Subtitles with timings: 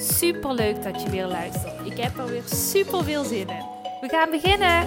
[0.00, 1.72] Super leuk dat je weer luistert.
[1.84, 3.64] Ik heb er weer super veel zin in.
[4.00, 4.86] We gaan beginnen.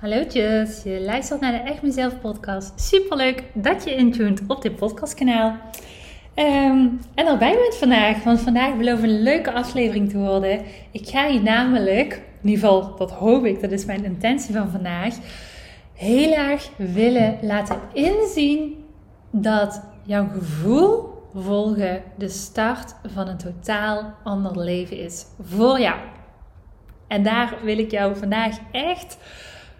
[0.00, 2.80] Hallootjes, je luistert naar de Echt Mezelf podcast.
[2.80, 5.56] Super leuk dat je intuned op dit podcastkanaal.
[6.34, 10.60] Um, en erbij bent vandaag, want vandaag belooft een leuke aflevering te worden.
[10.90, 14.70] Ik ga je namelijk, in ieder geval dat hoop ik, dat is mijn intentie van
[14.70, 15.14] vandaag,
[15.94, 18.84] heel erg willen laten inzien
[19.30, 26.00] dat jouw gevoel volgen de start van een totaal ander leven is voor jou.
[27.06, 29.18] En daar wil ik jou vandaag echt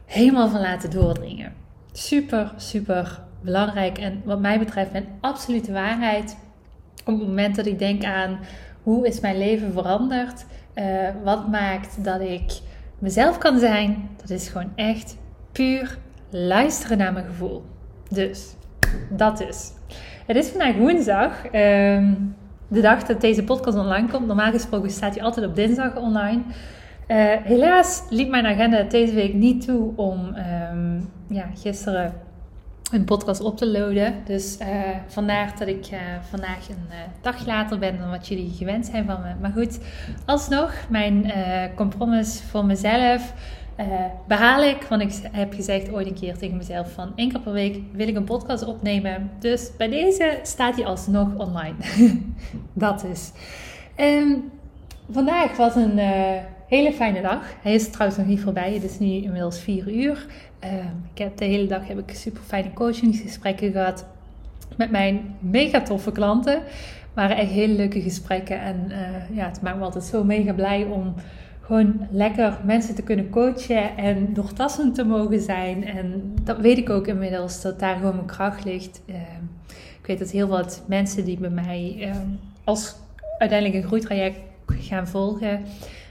[0.04, 1.54] helemaal van laten doordringen.
[1.92, 6.36] Super, super belangrijk en wat mij betreft mijn absolute waarheid.
[7.04, 8.38] Op het moment dat ik denk aan
[8.82, 12.60] hoe is mijn leven veranderd, uh, wat maakt dat ik
[12.98, 15.16] mezelf kan zijn, dat is gewoon echt
[15.52, 15.98] puur
[16.30, 17.64] luisteren naar mijn gevoel.
[18.08, 18.54] Dus,
[19.10, 19.72] dat is.
[20.26, 22.36] Het is vandaag woensdag, um,
[22.68, 24.26] de dag dat deze podcast online komt.
[24.26, 26.40] Normaal gesproken staat hij altijd op dinsdag online.
[27.08, 30.34] Uh, helaas liep mijn agenda deze week niet toe om
[30.72, 32.12] um, ja, gisteren
[32.92, 34.14] een podcast op te loaden.
[34.24, 34.66] Dus uh,
[35.06, 36.86] vandaar dat ik uh, vandaag een
[37.20, 39.34] dag later ben dan wat jullie gewend zijn van me.
[39.40, 39.78] Maar goed,
[40.24, 41.32] alsnog, mijn
[41.74, 43.32] compromis voor mezelf
[43.80, 44.82] uh, behaal ik.
[44.82, 48.08] Want ik heb gezegd ooit een keer tegen mezelf van één keer per week wil
[48.08, 49.30] ik een podcast opnemen.
[49.38, 51.74] Dus bij deze staat hij alsnog online.
[52.72, 53.32] dat is.
[54.00, 54.50] Um,
[55.10, 56.30] vandaag was een uh,
[56.68, 57.42] hele fijne dag.
[57.62, 58.72] Hij is trouwens nog niet voorbij.
[58.72, 60.26] Het is nu inmiddels vier uur.
[60.64, 60.70] Uh,
[61.12, 64.06] ik heb de hele dag heb ik super fijne coachingsgesprekken gehad
[64.76, 66.62] met mijn mega toffe klanten.
[67.14, 68.60] waren echt hele leuke gesprekken.
[68.60, 68.92] En
[69.32, 71.14] ja, het maakt me altijd zo mega blij om
[71.66, 75.84] gewoon lekker mensen te kunnen coachen en doortassend te mogen zijn.
[75.84, 79.02] En dat weet ik ook inmiddels, dat daar gewoon mijn kracht ligt.
[79.06, 79.42] Ehm,
[80.00, 82.26] ik weet dat heel wat mensen die bij mij ehm,
[82.64, 82.94] als
[83.38, 85.60] uiteindelijk een groeitraject gaan volgen,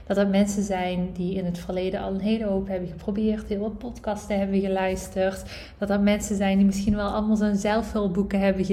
[0.06, 3.60] dat dat mensen zijn die in het verleden al een hele hoop hebben geprobeerd, heel
[3.60, 5.44] wat podcasten hebben geluisterd.
[5.78, 8.64] Dat dat mensen zijn die misschien wel allemaal zo'n zelfhulpboeken hebben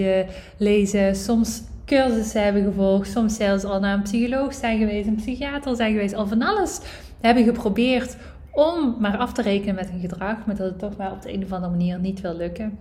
[0.58, 1.16] gelezen.
[1.16, 5.92] Soms cursussen hebben gevolgd, soms zelfs al naar een psycholoog zijn geweest, een psychiater zijn
[5.92, 6.80] geweest, al van alles
[7.22, 8.18] hebben geprobeerd
[8.52, 11.34] om maar af te rekenen met een gedrag, maar dat het toch maar op de
[11.34, 12.78] een of andere manier niet wil lukken.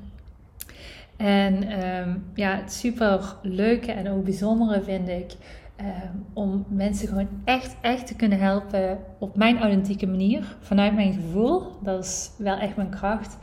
[1.16, 5.32] En um, ja, het super leuke en ook bijzondere vind ik
[5.80, 11.12] um, om mensen gewoon echt, echt te kunnen helpen op mijn authentieke manier, vanuit mijn
[11.12, 11.62] gevoel.
[11.82, 13.36] Dat is wel echt mijn kracht.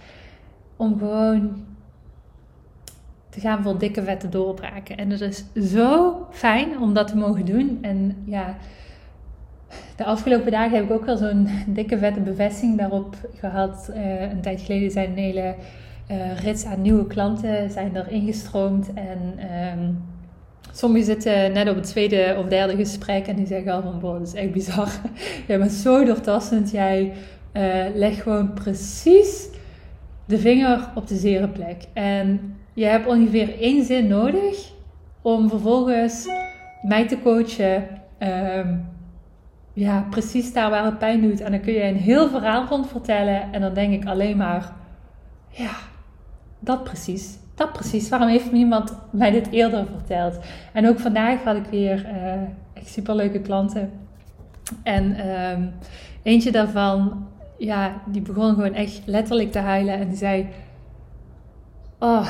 [0.76, 1.66] Om gewoon
[3.30, 4.98] te gaan voor dikke vette doorbraken.
[4.98, 7.78] En het is zo fijn om dat te mogen doen.
[7.82, 8.58] En ja,
[9.96, 13.92] de afgelopen dagen heb ik ook wel zo'n dikke vette bevestiging daarop gehad.
[13.96, 15.56] Uh, een tijd geleden zijn een hele
[16.12, 18.94] uh, rits aan nieuwe klanten zijn er ingestroomd.
[18.94, 19.40] En
[19.78, 20.04] um,
[20.72, 24.00] sommigen zitten net op het tweede of derde gesprek en die zeggen al van...
[24.00, 24.90] Boah, dat is echt bizar.
[25.48, 26.72] Jij bent zo doortastend.
[26.72, 27.14] Jij
[27.54, 29.48] uh, legt gewoon precies
[30.26, 31.84] de vinger op de zere plek.
[31.94, 34.72] En je hebt ongeveer één zin nodig
[35.22, 36.28] om vervolgens
[36.82, 37.88] mij te coachen.
[38.20, 38.88] Um,
[39.74, 41.42] ja, precies daar waar het pijn doet.
[41.42, 43.54] En dan kun je een heel verhaal rond vertellen.
[43.54, 44.74] En dan denk ik alleen maar,
[45.50, 45.72] ja,
[46.60, 47.38] dat precies.
[47.56, 48.10] Dat precies.
[48.10, 50.40] Waarom heeft niemand mij dit eerder verteld?
[50.74, 52.34] En ook vandaag had ik weer uh,
[52.74, 53.92] echt superleuke klanten.
[54.84, 55.74] En um,
[56.24, 59.94] eentje daarvan, ja, die begon gewoon echt letterlijk te huilen.
[59.94, 60.48] En die zei,
[62.00, 62.28] oh,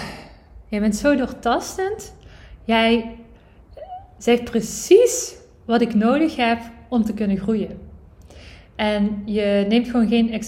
[0.69, 2.13] Jij bent zo doortastend.
[2.63, 3.15] Jij
[4.17, 5.35] zegt precies
[5.65, 7.77] wat ik nodig heb om te kunnen groeien.
[8.75, 10.43] En je neemt gewoon geen,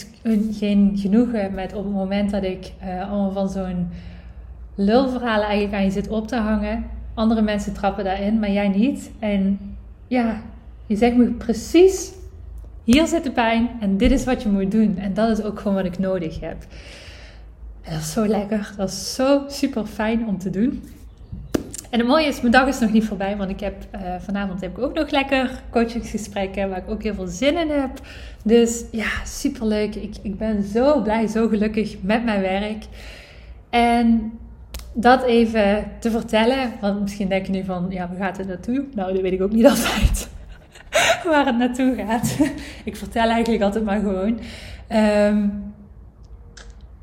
[0.53, 3.89] geen genoegen met op het moment dat ik uh, allemaal van zo'n
[4.75, 6.85] lulverhalen eigenlijk aan je zit op te hangen.
[7.13, 9.11] Andere mensen trappen daarin, maar jij niet.
[9.19, 9.59] En
[10.07, 10.41] ja,
[10.85, 12.11] je zegt me precies,
[12.83, 14.97] hier zit de pijn en dit is wat je moet doen.
[14.97, 16.57] En dat is ook gewoon wat ik nodig heb.
[17.83, 18.73] Dat is zo lekker.
[18.77, 20.83] Dat is zo super fijn om te doen.
[21.89, 24.61] En het mooie is, mijn dag is nog niet voorbij, want ik heb uh, vanavond
[24.61, 27.91] heb ik ook nog lekker coachingsgesprekken waar ik ook heel veel zin in heb.
[28.43, 29.95] Dus ja, super leuk.
[29.95, 32.85] Ik, ik ben zo blij, zo gelukkig met mijn werk.
[33.69, 34.31] En
[34.93, 36.71] dat even te vertellen.
[36.81, 38.85] Want misschien denk je nu van, ja, waar gaat het naartoe?
[38.93, 40.29] Nou, dat weet ik ook niet altijd.
[41.29, 42.37] waar het naartoe gaat.
[42.83, 44.39] ik vertel eigenlijk altijd maar gewoon.
[44.87, 45.47] Ehm,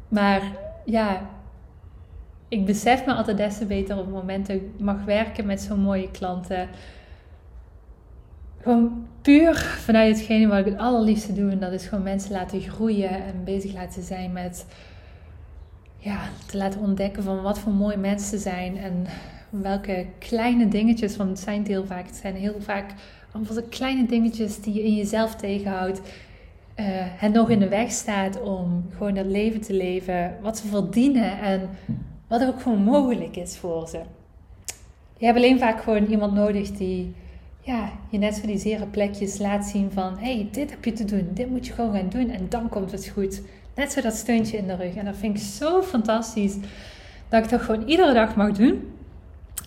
[0.08, 0.42] maar
[0.90, 1.30] ja,
[2.48, 5.60] ik besef me altijd des te beter op het moment dat ik mag werken met
[5.60, 6.68] zo'n mooie klanten.
[8.62, 11.50] Gewoon puur vanuit hetgene wat ik het allerliefste doe.
[11.50, 14.66] En dat is gewoon mensen laten groeien en bezig laten zijn met
[15.98, 18.76] ja, te laten ontdekken van wat voor mooie mensen zijn.
[18.76, 19.06] En
[19.50, 22.94] welke kleine dingetjes, want het zijn heel vaak, het zijn heel vaak
[23.32, 26.00] allemaal kleine dingetjes die je in jezelf tegenhoudt.
[26.80, 30.66] Uh, en nog in de weg staat om gewoon dat leven te leven wat ze
[30.66, 31.70] verdienen en
[32.28, 34.00] wat ook gewoon mogelijk is voor ze.
[35.16, 37.14] Je hebt alleen vaak gewoon iemand nodig die
[37.60, 40.18] ja, je net voor die zere plekjes laat zien van...
[40.18, 42.92] hey, dit heb je te doen, dit moet je gewoon gaan doen en dan komt
[42.92, 43.42] het goed.
[43.74, 44.94] Net zo dat steuntje in de rug.
[44.94, 46.56] En dat vind ik zo fantastisch
[47.28, 48.92] dat ik dat gewoon iedere dag mag doen.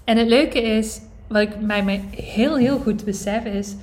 [0.03, 3.75] En het leuke is, wat ik mij heel, heel goed besef, is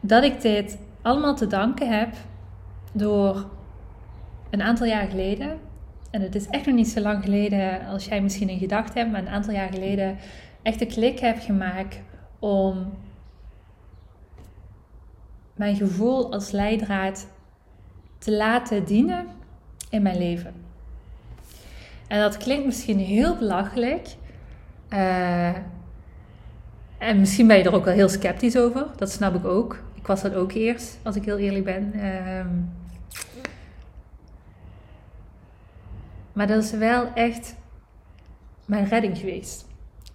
[0.00, 2.14] dat ik dit allemaal te danken heb
[2.92, 3.46] door
[4.50, 5.58] een aantal jaar geleden.
[6.10, 9.10] En het is echt nog niet zo lang geleden als jij misschien in gedacht hebt,
[9.10, 10.16] maar een aantal jaar geleden
[10.62, 12.00] echt een klik heb gemaakt
[12.38, 12.92] om
[15.54, 17.26] mijn gevoel als leidraad
[18.18, 19.26] te laten dienen
[19.90, 20.54] in mijn leven.
[22.08, 24.08] En dat klinkt misschien heel belachelijk.
[24.90, 25.56] Uh,
[26.98, 28.86] en misschien ben je er ook wel heel sceptisch over.
[28.96, 29.83] Dat snap ik ook.
[30.04, 31.92] Ik was dat ook eerst, als ik heel eerlijk ben.
[31.94, 32.46] Uh,
[36.32, 37.56] maar dat is wel echt
[38.64, 39.66] mijn redding geweest.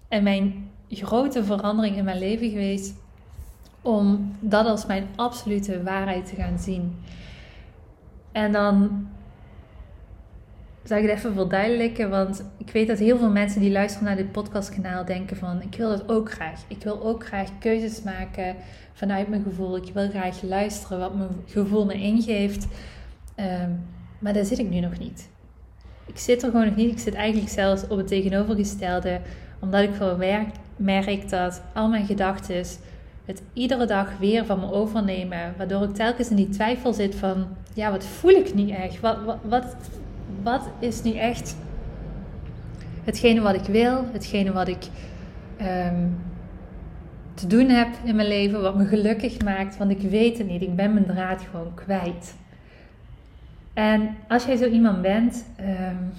[0.07, 2.93] En mijn grote verandering in mijn leven geweest.
[3.81, 6.95] Om dat als mijn absolute waarheid te gaan zien.
[8.31, 9.07] En dan
[10.89, 14.15] zal ik het even verduidelijken, want ik weet dat heel veel mensen die luisteren naar
[14.15, 16.61] dit podcastkanaal denken van ik wil dat ook graag.
[16.67, 18.55] Ik wil ook graag keuzes maken
[18.93, 19.77] vanuit mijn gevoel.
[19.77, 22.67] Ik wil graag luisteren wat mijn gevoel me ingeeft.
[23.35, 23.69] Ehm,
[24.19, 25.29] maar daar zit ik nu nog niet.
[26.05, 26.91] Ik zit er gewoon nog niet.
[26.91, 29.19] Ik zit eigenlijk zelfs op het tegenovergestelde,
[29.59, 30.45] omdat ik gewoon
[30.75, 32.65] merk, dat al mijn gedachten
[33.25, 35.53] het iedere dag weer van me overnemen.
[35.57, 38.99] Waardoor ik telkens in die twijfel zit van, ja, wat voel ik niet echt?
[38.99, 39.75] Wat, wat, wat,
[40.43, 41.55] wat is nu echt
[43.03, 44.05] hetgene wat ik wil?
[44.11, 44.87] Hetgene wat ik
[45.57, 46.07] ehm,
[47.33, 49.77] te doen heb in mijn leven, wat me gelukkig maakt.
[49.77, 52.35] Want ik weet het niet, ik ben mijn draad gewoon kwijt.
[53.73, 56.11] En als jij zo iemand bent, um,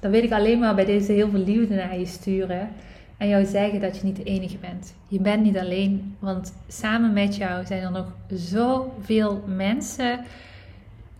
[0.00, 2.68] dan wil ik alleen maar bij deze heel veel liefde naar je sturen
[3.16, 4.94] en jou zeggen dat je niet de enige bent.
[5.08, 10.20] Je bent niet alleen, want samen met jou zijn er nog zoveel mensen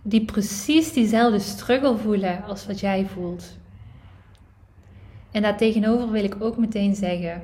[0.09, 3.57] die precies diezelfde struggle voelen als wat jij voelt.
[5.31, 7.43] En daartegenover wil ik ook meteen zeggen: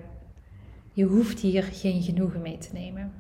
[0.94, 3.12] je hoeft hier geen genoegen mee te nemen.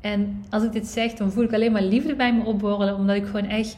[0.00, 3.16] En als ik dit zeg, dan voel ik alleen maar liefde bij me opborrelen, omdat
[3.16, 3.76] ik gewoon echt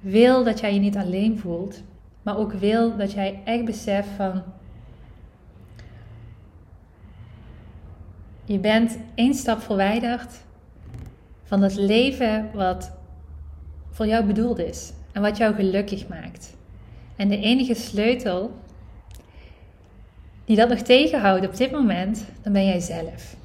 [0.00, 1.82] wil dat jij je niet alleen voelt,
[2.22, 4.42] maar ook wil dat jij echt beseft van
[8.44, 10.44] Je bent één stap verwijderd
[11.42, 12.92] van het leven wat
[13.96, 16.56] voor jou bedoeld is en wat jou gelukkig maakt.
[17.16, 18.54] En de enige sleutel
[20.44, 23.36] die dat nog tegenhoudt op dit moment, dan ben jij zelf.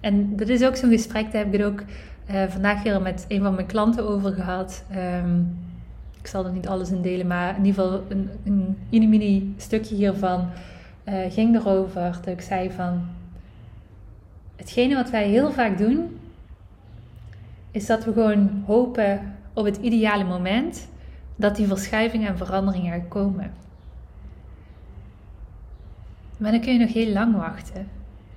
[0.00, 1.82] En dat is ook zo'n gesprek, daar heb ik het ook
[2.30, 4.84] uh, vandaag weer met een van mijn klanten over gehad.
[4.90, 5.40] Ehm,
[6.20, 8.30] ik zal er niet alles in delen, maar in ieder geval een,
[8.90, 10.48] een mini stukje hiervan
[11.04, 13.08] uh, ging erover dat ik zei van
[14.56, 16.18] hetgene wat wij heel vaak doen,
[17.70, 20.88] is dat we gewoon hopen op het ideale moment
[21.36, 23.52] dat die verschuiving en verandering er komen.
[26.36, 27.88] Maar dan kun je nog heel lang wachten.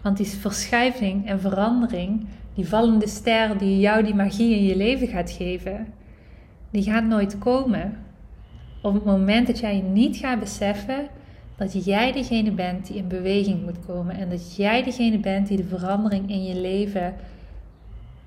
[0.01, 5.07] Want die verschuiving en verandering, die vallende ster die jou die magie in je leven
[5.07, 5.87] gaat geven,
[6.69, 7.97] die gaat nooit komen.
[8.81, 11.07] Op het moment dat jij niet gaat beseffen
[11.55, 15.57] dat jij degene bent die in beweging moet komen en dat jij degene bent die
[15.57, 17.13] de verandering in je leven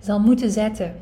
[0.01, 0.95] zal moeten zetten.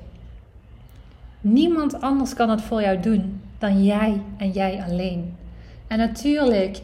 [1.49, 5.35] Niemand anders kan het voor jou doen dan jij en jij alleen.
[5.87, 6.81] En natuurlijk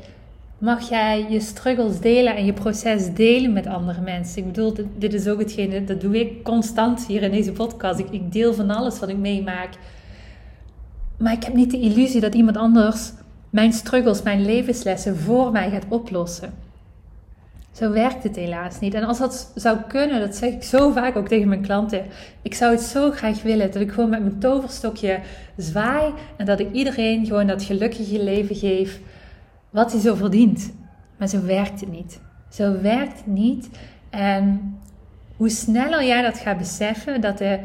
[0.59, 4.39] mag jij je struggles delen en je proces delen met andere mensen.
[4.39, 7.99] Ik bedoel, dit is ook hetgene, dat doe ik constant hier in deze podcast.
[7.99, 9.71] Ik, ik deel van alles wat ik meemaak.
[11.19, 13.13] Maar ik heb niet de illusie dat iemand anders
[13.51, 16.53] mijn struggles, mijn levenslessen voor mij gaat oplossen.
[17.73, 18.95] Zo werkt het helaas niet.
[18.95, 22.05] En als dat zou kunnen, dat zeg ik zo vaak ook tegen mijn klanten.
[22.43, 25.21] Ik zou het zo graag willen dat ik gewoon met mijn toverstokje
[25.57, 29.01] zwaai en dat ik iedereen gewoon dat gelukkige leven geef
[29.71, 30.73] wat hij zo verdient.
[31.17, 32.21] Maar zo werkt het niet.
[32.51, 33.69] Zo werkt het niet.
[34.11, 34.77] En
[35.37, 37.59] hoe sneller jij dat gaat beseffen, dat de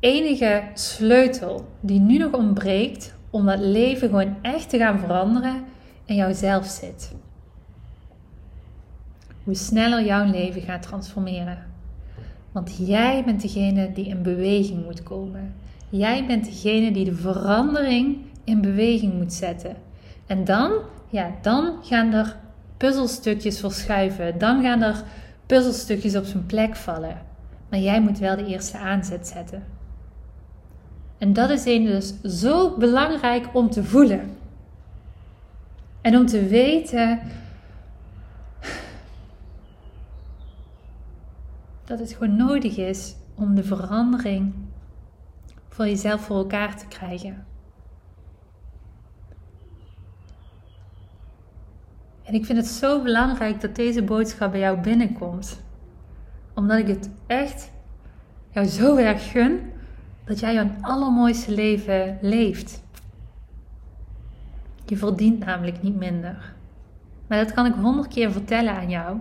[0.00, 5.64] enige sleutel die nu nog ontbreekt om dat leven gewoon echt te gaan veranderen,
[6.04, 7.12] in jouzelf zit.
[9.44, 11.58] Hoe sneller jouw leven gaat transformeren.
[12.52, 15.54] Want jij bent degene die in beweging moet komen.
[15.88, 19.76] Jij bent degene die de verandering in beweging moet zetten.
[20.26, 20.72] En dan,
[21.08, 22.36] ja, dan gaan er
[22.76, 24.38] puzzelstukjes verschuiven.
[24.38, 25.02] Dan gaan er
[25.46, 27.20] puzzelstukjes op zijn plek vallen.
[27.68, 29.62] Maar jij moet wel de eerste aanzet zetten.
[31.18, 34.36] En dat is een dus zo belangrijk om te voelen.
[36.00, 37.20] En om te weten
[41.84, 44.54] dat het gewoon nodig is om de verandering
[45.68, 47.46] voor jezelf voor elkaar te krijgen.
[52.22, 55.62] En ik vind het zo belangrijk dat deze boodschap bij jou binnenkomt.
[56.54, 57.70] Omdat ik het echt
[58.50, 59.60] jou zo erg gun
[60.24, 62.82] dat jij jouw allermooiste leven leeft.
[64.86, 66.54] Je verdient namelijk niet minder.
[67.26, 69.18] Maar dat kan ik honderd keer vertellen aan jou.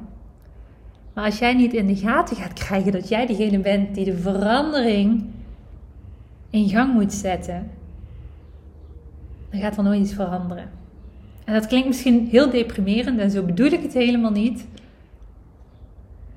[1.14, 4.18] Maar als jij niet in de gaten gaat krijgen dat jij degene bent die de
[4.18, 5.24] verandering
[6.50, 7.72] in gang moet zetten,
[9.50, 10.70] dan gaat er nooit iets veranderen.
[11.44, 14.68] En dat klinkt misschien heel deprimerend en zo bedoel ik het helemaal niet.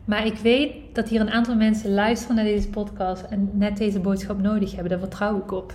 [0.04, 4.00] Maar ik weet dat hier een aantal mensen luisteren naar deze podcast en net deze
[4.00, 4.90] boodschap nodig hebben.
[4.90, 5.75] Daar vertrouw ik op.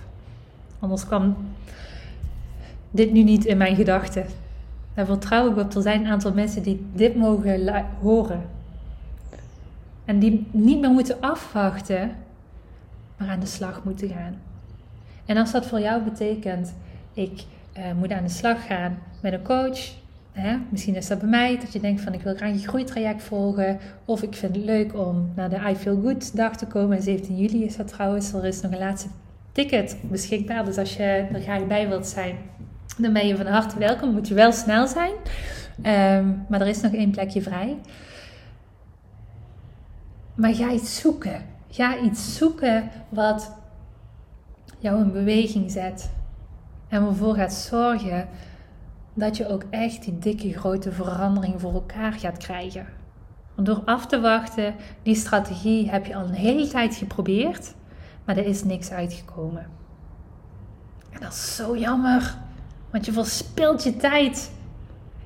[0.78, 1.36] Anders kwam
[2.90, 4.26] dit nu niet in mijn gedachten.
[4.94, 5.74] Daar vertrouw ik op.
[5.74, 8.58] Er zijn een aantal mensen die dit mogen horen.
[10.10, 12.10] En die niet meer moeten afwachten,
[13.16, 14.40] maar aan de slag moeten gaan.
[15.26, 16.74] En als dat voor jou betekent,
[17.12, 17.44] ik
[17.78, 19.78] uh, moet aan de slag gaan met een coach.
[20.32, 20.56] Hè?
[20.68, 23.78] Misschien is dat bij mij dat je denkt van ik wil graag je groeitraject volgen.
[24.04, 27.02] Of ik vind het leuk om naar de I Feel Good dag te komen.
[27.02, 28.32] 17 juli is dat trouwens.
[28.32, 29.08] Er is nog een laatste
[29.52, 30.64] ticket beschikbaar.
[30.64, 32.36] Dus als je er graag bij wilt zijn,
[32.98, 34.12] dan ben je van harte welkom.
[34.12, 35.12] Moet je wel snel zijn.
[35.76, 37.76] Um, maar er is nog één plekje vrij.
[40.40, 41.42] Maar ga iets zoeken.
[41.68, 43.56] Ga iets zoeken wat
[44.78, 46.10] jou in beweging zet.
[46.88, 48.28] En ervoor gaat zorgen
[49.14, 52.86] dat je ook echt die dikke grote verandering voor elkaar gaat krijgen.
[53.54, 57.74] Want door af te wachten, die strategie heb je al een hele tijd geprobeerd,
[58.24, 59.66] maar er is niks uitgekomen.
[61.10, 62.36] En dat is zo jammer,
[62.90, 64.52] want je verspilt je tijd.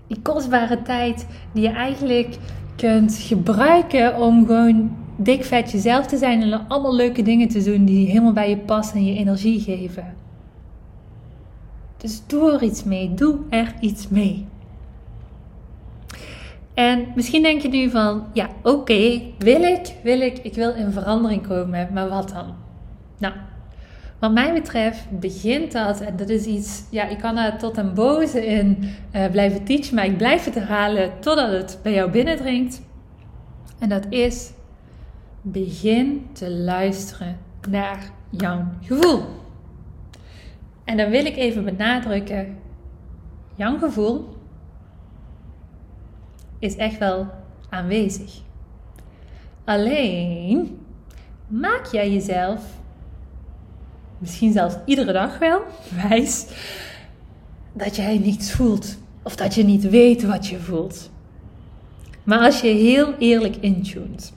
[0.06, 2.38] Die kostbare tijd die je eigenlijk
[2.76, 7.84] kunt gebruiken om gewoon dik vet jezelf te zijn en allemaal leuke dingen te doen
[7.84, 10.14] die helemaal bij je passen en je energie geven.
[11.96, 13.14] Dus doe er iets mee.
[13.14, 14.46] Doe er iets mee.
[16.74, 20.92] En misschien denk je nu van, ja, oké, wil ik, wil ik, ik wil in
[20.92, 22.54] verandering komen, maar wat dan?
[23.18, 23.34] Nou,
[24.18, 27.94] wat mij betreft begint dat, en dat is iets, ja, ik kan er tot een
[27.94, 32.82] boze in uh, blijven teachen, maar ik blijf het herhalen totdat het bij jou binnendringt.
[33.78, 34.50] En dat is,
[35.46, 39.24] begin te luisteren naar jouw gevoel.
[40.84, 42.58] En dan wil ik even benadrukken,
[43.54, 44.36] jouw gevoel
[46.58, 47.26] is echt wel
[47.68, 48.40] aanwezig.
[49.64, 50.78] Alleen
[51.46, 52.62] maak jij jezelf,
[54.18, 55.62] misschien zelfs iedere dag wel,
[56.08, 56.46] wijs
[57.72, 58.98] dat jij niets voelt.
[59.22, 61.10] Of dat je niet weet wat je voelt.
[62.22, 64.32] Maar als je heel eerlijk intuned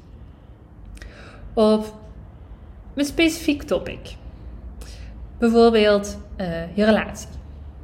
[1.58, 1.94] op
[2.94, 4.16] een specifiek topic,
[5.38, 7.28] bijvoorbeeld uh, je relatie.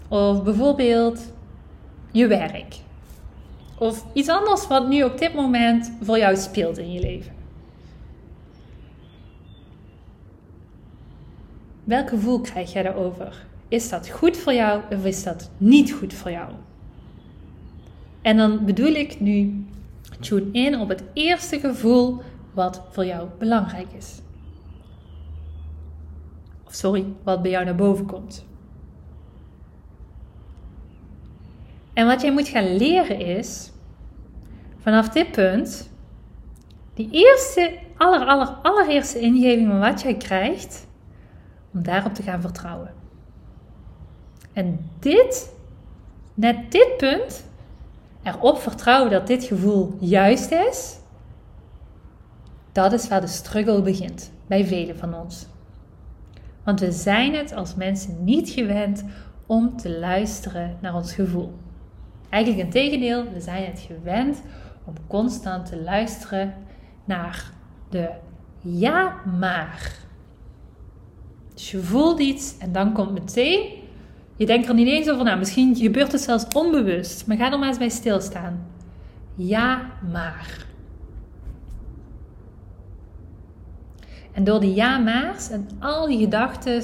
[0.07, 1.33] Of bijvoorbeeld
[2.11, 2.75] je werk.
[3.77, 7.31] Of iets anders wat nu op dit moment voor jou speelt in je leven.
[11.83, 13.45] Welk gevoel krijg jij daarover?
[13.67, 16.49] Is dat goed voor jou of is dat niet goed voor jou?
[18.21, 19.65] En dan bedoel ik nu,
[20.19, 22.21] tune in op het eerste gevoel
[22.53, 24.21] wat voor jou belangrijk is
[26.75, 28.45] sorry, wat bij jou naar boven komt.
[31.93, 33.71] En wat jij moet gaan leren is,
[34.77, 35.89] vanaf dit punt,
[36.93, 40.87] die eerste, aller, aller, allereerste ingeving wat jij krijgt,
[41.73, 42.93] om daarop te gaan vertrouwen.
[44.53, 45.53] En dit,
[46.33, 47.45] net dit punt,
[48.23, 50.97] erop vertrouwen dat dit gevoel juist is,
[52.73, 55.47] dat is waar de struggle begint bij velen van ons.
[56.63, 59.03] Want we zijn het als mensen niet gewend
[59.45, 61.53] om te luisteren naar ons gevoel.
[62.29, 64.41] Eigenlijk in tegendeel, we zijn het gewend
[64.85, 66.53] om constant te luisteren
[67.05, 67.51] naar
[67.89, 68.09] de
[68.61, 69.91] ja maar.
[71.53, 73.69] Dus je voelt iets en dan komt meteen,
[74.35, 75.35] je denkt er niet eens over na.
[75.35, 78.65] Misschien gebeurt het zelfs onbewust, maar ga er maar eens bij stilstaan.
[79.35, 80.65] Ja maar.
[84.33, 86.83] En door die ja maar's en al die gedachten,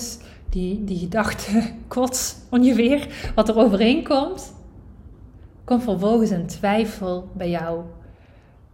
[0.49, 4.53] die, die gedachten kots ongeveer, wat er overheen komt,
[5.63, 7.83] komt vervolgens een twijfel bij jou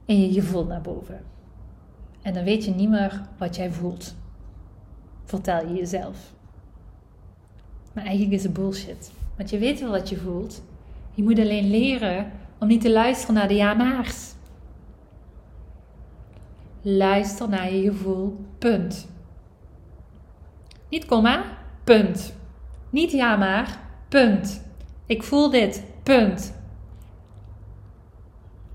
[0.06, 1.22] in je gevoel naar boven.
[2.22, 4.16] En dan weet je niet meer wat jij voelt.
[5.26, 6.34] Vertel je jezelf.
[7.94, 9.12] Maar eigenlijk is het bullshit.
[9.38, 10.62] Want je weet wel wat je voelt.
[11.14, 14.35] Je moet alleen leren om niet te luisteren naar de ja-maars.
[16.88, 19.08] Luister naar je gevoel, punt.
[20.90, 21.44] Niet komma,
[21.84, 22.36] punt.
[22.90, 24.64] Niet ja maar, punt.
[25.06, 26.54] Ik voel dit, punt.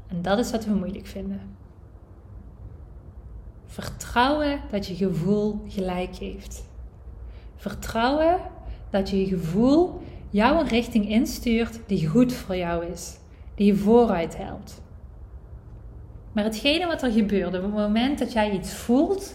[0.07, 1.41] En dat is wat we moeilijk vinden.
[3.67, 6.65] Vertrouwen dat je gevoel gelijk heeft.
[7.57, 8.41] Vertrouwen
[8.91, 13.19] dat je gevoel jou een richting instuurt die goed voor jou is,
[13.55, 14.83] die je vooruit helpt.
[16.33, 19.35] Maar hetgene wat er gebeurt op het moment dat jij iets voelt,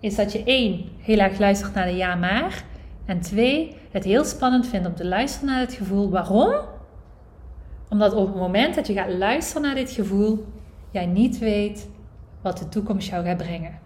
[0.00, 2.64] is dat je één, heel erg luistert naar de ja maar.
[3.04, 6.10] En twee, het heel spannend vindt om te luisteren naar het gevoel.
[6.10, 6.54] Waarom?
[7.88, 10.46] Omdat op het moment dat je gaat luisteren naar dit gevoel,
[10.90, 11.88] jij niet weet
[12.42, 13.78] wat de toekomst jou gaat brengen.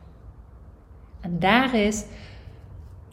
[1.21, 2.05] En daar is,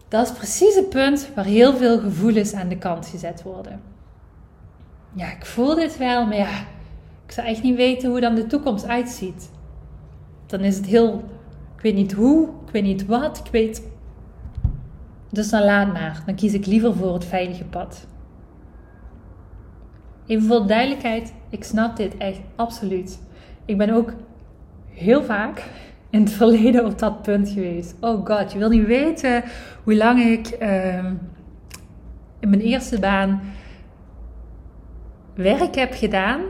[0.07, 3.81] dat is precies het punt waar heel veel gevoelens aan de kant gezet worden.
[5.13, 6.65] Ja, ik voel dit wel, maar ja,
[7.27, 9.51] ik zou echt niet weten hoe dan de toekomst uitziet.
[10.45, 11.23] Dan is het heel,
[11.75, 13.87] ik weet niet hoe, ik weet niet wat, ik weet.
[15.29, 16.23] Dus dan laat maar.
[16.25, 18.07] Dan kies ik liever voor het veilige pad.
[20.25, 23.19] Even voor duidelijkheid, ik snap dit echt absoluut.
[23.65, 24.13] Ik ben ook
[24.89, 25.63] heel vaak
[26.09, 27.95] in het verleden op dat punt geweest.
[27.99, 29.43] Oh god, je wil niet weten
[29.83, 31.13] hoe lang ik ehm,
[32.39, 33.41] in mijn eerste baan
[35.33, 36.41] werk heb gedaan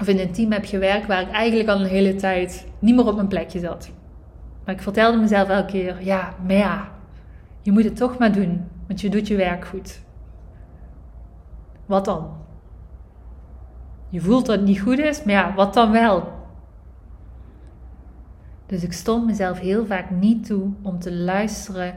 [0.00, 3.06] of in een team heb gewerkt waar ik eigenlijk al een hele tijd niet meer
[3.06, 3.90] op mijn plekje zat.
[4.64, 6.88] Maar ik vertelde mezelf elke keer, ja, maar ja,
[7.60, 10.00] je moet het toch maar doen, want je doet je werk goed.
[11.86, 12.38] Wat dan?
[14.08, 16.32] Je voelt dat het niet goed is, maar ja, wat dan wel?
[18.66, 21.94] Dus ik stond mezelf heel vaak niet toe om te luisteren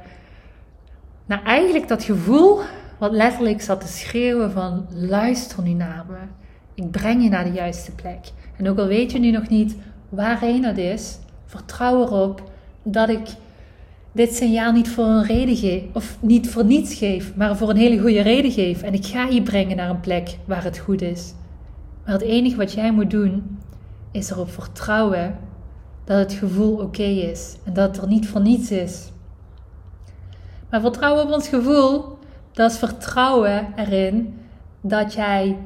[1.26, 2.60] naar eigenlijk dat gevoel
[3.00, 6.43] wat letterlijk zat te schreeuwen van luister nu naar me.
[6.76, 8.32] Ik breng je naar de juiste plek.
[8.58, 9.76] En ook al weet je nu nog niet
[10.10, 12.52] waarheen het is, vertrouw erop
[12.84, 13.28] dat ik
[14.12, 17.78] dit signaal niet voor een reden geef, of niet voor niets geef, maar voor een
[17.78, 18.82] hele goede reden geef.
[18.82, 21.34] En ik ga je brengen naar een plek waar het goed is.
[22.06, 23.58] Maar het enige wat jij moet doen,
[24.12, 25.38] is erop vertrouwen
[26.04, 29.12] dat het gevoel oké is en dat het er niet voor niets is.
[30.70, 32.18] Maar vertrouwen op ons gevoel,
[32.52, 34.34] dat is vertrouwen erin
[34.82, 35.58] dat jij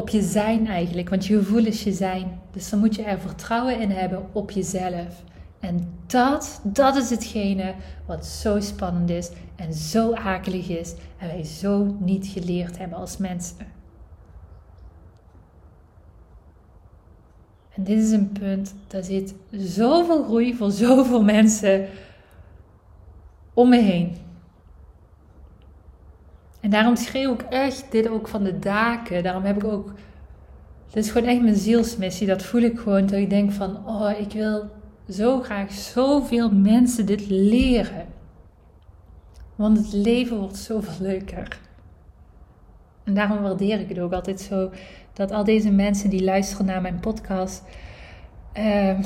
[0.00, 1.08] op je zijn eigenlijk.
[1.08, 2.40] Want je gevoel is je zijn.
[2.50, 5.24] Dus dan moet je er vertrouwen in hebben op jezelf.
[5.60, 7.74] En dat, dat is hetgene
[8.06, 10.94] wat zo spannend is en zo akelig is.
[11.18, 13.66] En wij zo niet geleerd hebben als mensen.
[17.74, 21.88] En dit is een punt, daar zit zoveel groei voor zoveel mensen
[23.54, 24.16] om me heen.
[26.60, 29.22] En daarom schreeuw ik echt dit ook van de daken.
[29.22, 29.92] Daarom heb ik ook.
[30.90, 32.26] Dit is gewoon echt mijn zielsmissie.
[32.26, 33.06] Dat voel ik gewoon.
[33.06, 34.70] Dat ik denk van: oh, ik wil
[35.08, 38.06] zo graag zoveel mensen dit leren.
[39.54, 41.58] Want het leven wordt zoveel leuker.
[43.04, 44.70] En daarom waardeer ik het ook altijd zo.
[45.12, 47.62] Dat al deze mensen die luisteren naar mijn podcast.
[48.52, 49.02] Ehm,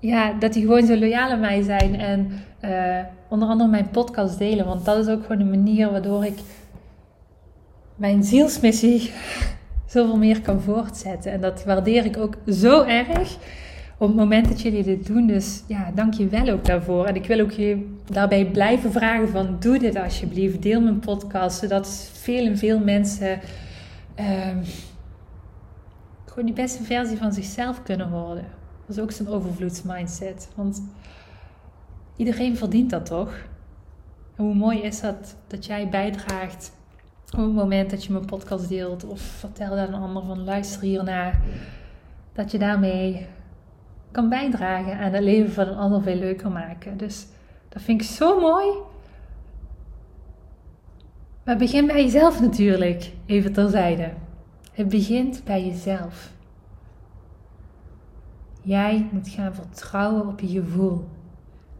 [0.00, 2.00] ja, dat die gewoon zo loyaal aan mij zijn.
[2.00, 2.30] En
[2.64, 4.66] uh, onder andere mijn podcast delen.
[4.66, 6.38] Want dat is ook gewoon een manier waardoor ik
[7.96, 9.10] mijn zielsmissie
[9.86, 11.32] zoveel meer kan voortzetten.
[11.32, 13.36] En dat waardeer ik ook zo erg
[13.98, 15.26] op het moment dat jullie dit doen.
[15.26, 17.04] Dus ja, dank je wel ook daarvoor.
[17.04, 20.62] En ik wil ook je daarbij blijven vragen van doe dit alsjeblieft.
[20.62, 23.40] Deel mijn podcast, zodat veel en veel mensen
[24.20, 24.26] uh,
[26.24, 28.59] gewoon die beste versie van zichzelf kunnen worden.
[28.90, 30.48] Dat is ook zo'n overvloedsmindset.
[30.54, 30.82] Want
[32.16, 33.34] iedereen verdient dat toch?
[34.36, 36.72] En hoe mooi is dat dat jij bijdraagt
[37.32, 40.82] op het moment dat je mijn podcast deelt of vertel aan een ander van luister
[40.82, 41.40] hiernaar.
[42.32, 43.26] Dat je daarmee
[44.10, 46.96] kan bijdragen aan het leven van een ander veel leuker maken.
[46.96, 47.26] Dus
[47.68, 48.68] dat vind ik zo mooi.
[51.44, 54.10] Maar begin bij jezelf natuurlijk, even terzijde.
[54.72, 56.38] Het begint bij jezelf.
[58.60, 61.08] Jij moet gaan vertrouwen op je gevoel.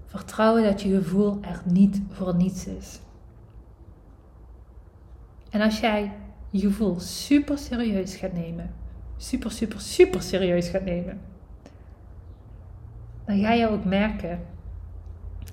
[0.07, 3.01] Vertrouwen dat je gevoel er niet voor niets is.
[5.51, 6.13] En als jij
[6.51, 8.75] je gevoel super serieus gaat nemen,
[9.17, 11.21] super, super, super serieus gaat nemen,
[13.25, 14.41] dan ga je ook merken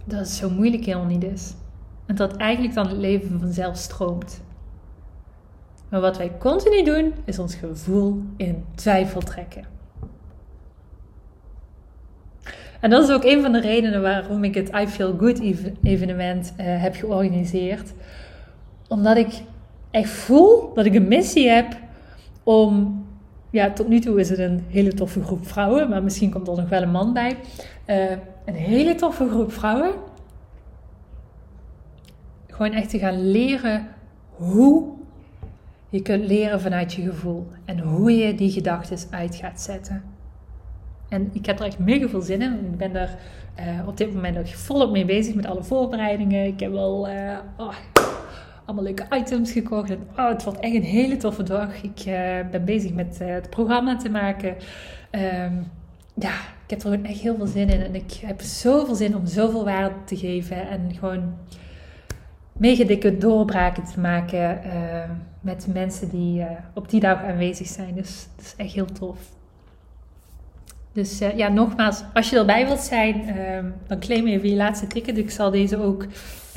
[0.05, 1.53] dat het zo moeilijk helemaal niet is.
[2.05, 4.41] En dat eigenlijk dan het leven vanzelf stroomt.
[5.89, 9.76] Maar wat wij continu doen, is ons gevoel in twijfel trekken.
[12.79, 15.39] En dat is ook een van de redenen waarom ik het I Feel Good
[15.83, 17.93] evenement uh, heb georganiseerd.
[18.87, 19.41] Omdat ik
[19.91, 21.77] echt voel dat ik een missie heb
[22.43, 23.05] om.
[23.49, 26.55] Ja, tot nu toe is het een hele toffe groep vrouwen, maar misschien komt er
[26.55, 27.37] nog wel een man bij.
[27.87, 28.11] Uh,
[28.45, 29.91] een hele toffe groep vrouwen.
[32.47, 33.87] Gewoon echt te gaan leren
[34.29, 34.93] hoe
[35.89, 40.16] je kunt leren vanuit je gevoel en hoe je die gedachten uit gaat zetten.
[41.09, 42.53] En ik heb er echt mega veel zin in.
[42.71, 43.17] Ik ben er
[43.59, 46.45] uh, op dit moment ook volop mee bezig met alle voorbereidingen.
[46.45, 47.73] Ik heb wel uh, oh,
[48.65, 49.91] allemaal leuke items gekocht.
[49.91, 51.83] Oh, het wordt echt een hele toffe dag.
[51.83, 54.55] Ik uh, ben bezig met het programma te maken.
[55.11, 55.71] Um,
[56.13, 57.81] ja, ik heb er gewoon echt heel veel zin in.
[57.81, 60.69] En ik heb zoveel zin om zoveel waarde te geven.
[60.69, 61.33] En gewoon
[62.53, 64.61] mega dikke doorbraken te maken
[65.41, 67.95] met mensen die op die dag aanwezig zijn.
[67.95, 69.36] Dus dat is echt heel tof.
[70.97, 73.33] Dus uh, ja, nogmaals, als je erbij wilt zijn, uh,
[73.87, 75.17] dan claim even je laatste ticket.
[75.17, 76.05] Ik zal deze ook,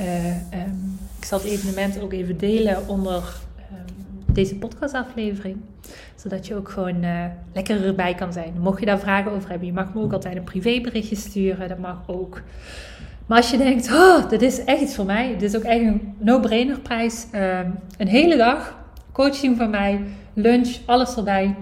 [0.00, 3.22] uh, um, ik zal het evenement ook even delen onder
[3.72, 5.56] um, deze podcastaflevering.
[6.14, 8.52] Zodat je ook gewoon uh, lekker erbij kan zijn.
[8.60, 11.68] Mocht je daar vragen over hebben, je mag me ook altijd een privéberichtje sturen.
[11.68, 12.42] Dat mag ook.
[13.26, 15.32] Maar als je denkt, oh, dit is echt iets voor mij.
[15.38, 17.26] Dit is ook echt een no-brainer prijs.
[17.98, 18.78] Een hele dag,
[19.12, 20.00] coaching van mij,
[20.34, 21.56] lunch, alles erbij.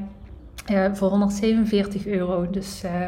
[0.70, 2.50] Uh, voor 147 euro.
[2.50, 3.04] Dus uh,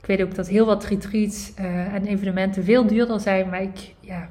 [0.00, 3.48] ik weet ook dat heel wat retreats uh, en evenementen veel duurder zijn.
[3.48, 4.28] Maar ik, ja,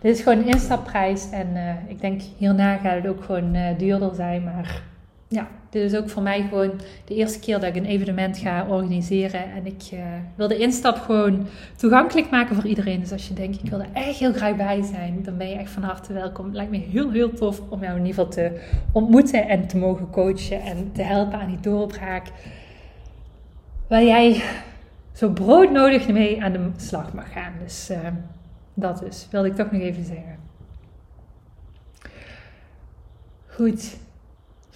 [0.00, 1.30] dit is gewoon een instapprijs.
[1.30, 4.44] En ik denk hierna gaat het ook gewoon duurder zijn.
[4.44, 4.82] Maar
[5.28, 8.66] ja, dit is ook voor mij gewoon de eerste keer dat ik een evenement ga
[8.68, 9.52] organiseren.
[9.52, 10.00] En ik uh,
[10.34, 13.00] wil de instap gewoon toegankelijk maken voor iedereen.
[13.00, 15.54] Dus als je denkt, ik wil er echt heel graag bij zijn, dan ben je
[15.54, 16.44] echt van harte welkom.
[16.44, 18.60] Het lijkt me heel, heel tof om jou in ieder geval te
[18.92, 22.26] ontmoeten en te mogen coachen en te helpen aan die doorbraak.
[23.88, 24.42] Waar jij
[25.12, 27.52] zo broodnodig mee aan de slag mag gaan.
[27.62, 27.98] Dus uh,
[28.74, 30.36] dat dus, wilde ik toch nog even zeggen.
[33.46, 33.96] Goed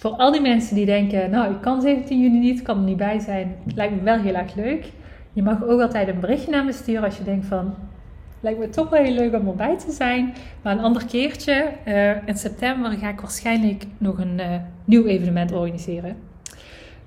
[0.03, 2.97] voor al die mensen die denken, nou ik kan 17 juni niet, kan er niet
[2.97, 4.91] bij zijn, lijkt me wel heel erg leuk.
[5.33, 7.73] Je mag ook altijd een berichtje naar me sturen als je denkt van,
[8.39, 10.33] lijkt me toch wel heel leuk om erbij te zijn.
[10.61, 15.51] Maar een ander keertje, uh, in september ga ik waarschijnlijk nog een uh, nieuw evenement
[15.51, 16.15] organiseren.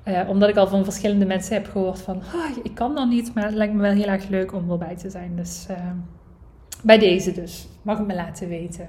[0.04, 3.35] Uh, omdat ik al van verschillende mensen heb gehoord van, oh, ik kan dan niet,
[3.35, 5.37] maar het lijkt me wel heel erg leuk om erbij te zijn.
[5.37, 5.66] Dus
[6.82, 8.87] bij deze dus, mag ik me laten weten.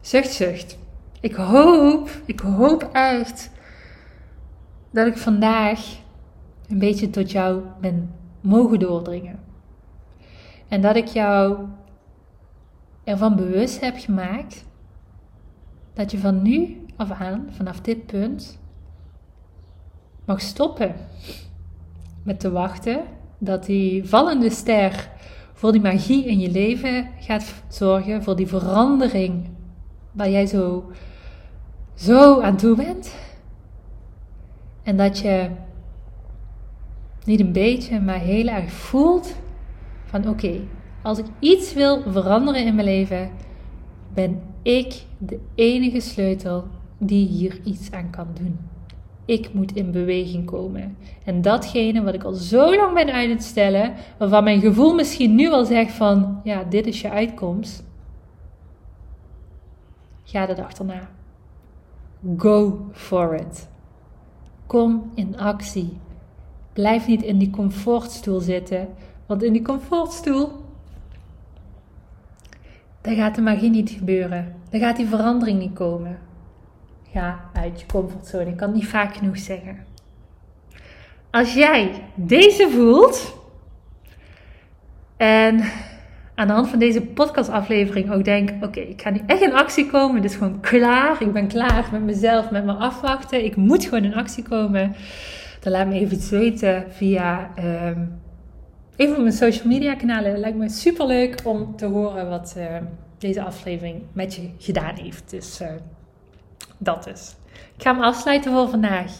[0.00, 0.78] Zucht, zucht.
[1.20, 3.50] Ik hoop, ik hoop echt
[4.90, 5.98] dat ik vandaag
[6.68, 9.38] een beetje tot jou ben mogen doordringen.
[10.68, 11.58] En dat ik jou
[13.04, 14.64] ervan bewust heb gemaakt
[15.92, 18.58] dat je van nu af aan, vanaf dit punt,
[20.24, 20.94] mag stoppen
[22.22, 23.02] met te wachten
[23.38, 25.10] dat die vallende ster
[25.52, 29.48] voor die magie in je leven gaat zorgen, voor die verandering
[30.12, 30.90] waar jij zo,
[31.94, 33.14] zo aan toe bent.
[34.82, 35.50] En dat je
[37.24, 39.34] niet een beetje, maar heel erg voelt
[40.04, 40.60] van oké,
[41.02, 43.30] als ik iets wil veranderen in mijn leven,
[44.14, 46.64] ben ik de enige sleutel
[46.98, 48.58] die hier iets aan kan doen.
[49.24, 50.96] Ik moet in beweging komen.
[51.24, 55.34] En datgene wat ik al zo lang ben uit het stellen, waarvan mijn gevoel misschien
[55.34, 57.84] nu al zegt van ja, dit is je uitkomst.
[60.30, 61.08] Ga er achterna.
[62.36, 63.68] Go for it.
[64.66, 65.98] Kom in actie.
[66.72, 68.88] Blijf niet in die comfortstoel zitten,
[69.26, 70.64] want in die comfortstoel,
[73.00, 74.54] daar gaat de magie niet gebeuren.
[74.70, 76.18] Daar gaat die verandering niet komen.
[77.12, 78.50] Ga uit je comfortzone.
[78.50, 79.84] Ik kan het niet vaak genoeg zeggen.
[81.30, 83.34] Als jij deze voelt
[85.16, 85.62] en
[86.40, 89.90] aan de hand van deze podcastaflevering ook denk: oké, ik ga nu echt in actie
[89.90, 90.22] komen.
[90.22, 91.22] Het is gewoon klaar.
[91.22, 93.44] Ik ben klaar met mezelf, met mijn afwachten.
[93.44, 94.94] Ik moet gewoon in actie komen.
[95.60, 98.20] Dan laat me even iets weten via um,
[98.96, 100.38] even op mijn social media kanalen.
[100.38, 102.64] Lijkt me super leuk om te horen wat uh,
[103.18, 105.30] deze aflevering met je gedaan heeft.
[105.30, 105.68] Dus uh,
[106.78, 107.36] dat is.
[107.76, 109.12] Ik ga hem afsluiten voor vandaag.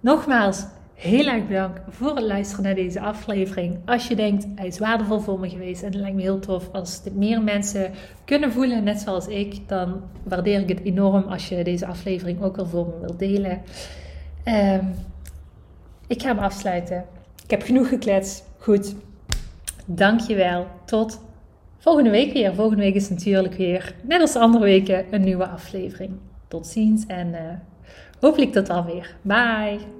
[0.00, 0.64] Nogmaals,
[1.00, 3.78] heel erg bedankt voor het luisteren naar deze aflevering.
[3.84, 6.68] Als je denkt, hij is waardevol voor me geweest en het lijkt me heel tof
[6.72, 7.90] als dit meer mensen
[8.24, 12.58] kunnen voelen, net zoals ik, dan waardeer ik het enorm als je deze aflevering ook
[12.58, 13.60] al voor me wilt delen.
[14.44, 14.94] Um,
[16.06, 17.04] ik ga hem afsluiten.
[17.44, 18.44] Ik heb genoeg gekletst.
[18.58, 18.94] Goed.
[19.86, 20.66] Dankjewel.
[20.84, 21.20] Tot
[21.78, 22.54] volgende week weer.
[22.54, 26.10] Volgende week is natuurlijk weer, net als de andere weken, een nieuwe aflevering.
[26.48, 27.40] Tot ziens en uh,
[28.20, 29.16] hopelijk tot alweer.
[29.22, 29.99] Bye.